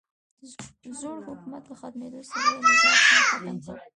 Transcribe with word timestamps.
د 0.81 0.83
زوړ 0.99 1.17
حکومت 1.27 1.63
له 1.69 1.75
ختمېدو 1.79 2.21
سره 2.29 2.37
یې 2.47 2.55
نظام 2.65 2.95
هم 3.09 3.23
ختم 3.29 3.55
کړی. 3.63 3.81